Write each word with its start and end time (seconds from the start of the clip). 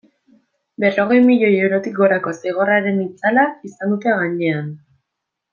Berrogei 0.83 1.19
milioi 1.27 1.51
eurotik 1.67 1.95
gorako 2.01 2.33
zigorraren 2.45 2.99
itzala 3.05 3.47
izan 3.71 3.95
dute 3.97 4.19
gainean. 4.23 4.77